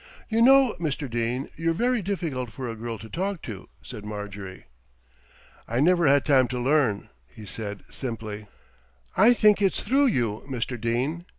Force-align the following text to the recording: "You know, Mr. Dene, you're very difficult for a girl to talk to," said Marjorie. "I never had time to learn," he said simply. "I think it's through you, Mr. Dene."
"You 0.29 0.41
know, 0.41 0.75
Mr. 0.79 1.07
Dene, 1.07 1.47
you're 1.55 1.75
very 1.75 2.01
difficult 2.01 2.51
for 2.51 2.67
a 2.67 2.75
girl 2.75 2.97
to 2.97 3.07
talk 3.07 3.43
to," 3.43 3.69
said 3.83 4.03
Marjorie. 4.03 4.65
"I 5.67 5.79
never 5.79 6.07
had 6.07 6.25
time 6.25 6.47
to 6.47 6.59
learn," 6.59 7.09
he 7.27 7.45
said 7.45 7.83
simply. 7.87 8.47
"I 9.15 9.33
think 9.33 9.61
it's 9.61 9.81
through 9.81 10.07
you, 10.07 10.41
Mr. 10.49 10.75
Dene." 10.81 11.25